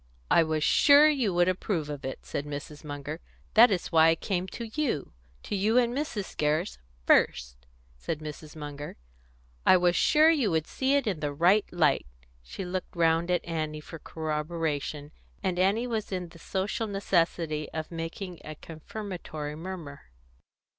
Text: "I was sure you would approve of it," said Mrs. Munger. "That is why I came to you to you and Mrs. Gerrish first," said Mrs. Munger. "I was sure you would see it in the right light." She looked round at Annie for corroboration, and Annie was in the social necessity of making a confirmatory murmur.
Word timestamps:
"I 0.31 0.41
was 0.41 0.63
sure 0.63 1.07
you 1.07 1.31
would 1.35 1.47
approve 1.47 1.87
of 1.87 2.03
it," 2.03 2.25
said 2.25 2.43
Mrs. 2.47 2.83
Munger. 2.83 3.19
"That 3.53 3.69
is 3.69 3.91
why 3.91 4.07
I 4.07 4.15
came 4.15 4.47
to 4.47 4.65
you 4.73 5.13
to 5.43 5.55
you 5.55 5.77
and 5.77 5.93
Mrs. 5.95 6.35
Gerrish 6.35 6.79
first," 7.05 7.55
said 7.99 8.17
Mrs. 8.17 8.55
Munger. 8.55 8.97
"I 9.63 9.77
was 9.77 9.95
sure 9.95 10.31
you 10.31 10.49
would 10.49 10.65
see 10.65 10.95
it 10.95 11.05
in 11.05 11.19
the 11.19 11.31
right 11.31 11.65
light." 11.71 12.07
She 12.41 12.65
looked 12.65 12.95
round 12.95 13.29
at 13.29 13.45
Annie 13.45 13.79
for 13.79 13.99
corroboration, 13.99 15.11
and 15.43 15.59
Annie 15.59 15.85
was 15.85 16.11
in 16.11 16.29
the 16.29 16.39
social 16.39 16.87
necessity 16.87 17.69
of 17.71 17.91
making 17.91 18.39
a 18.43 18.55
confirmatory 18.55 19.55
murmur. 19.55 20.09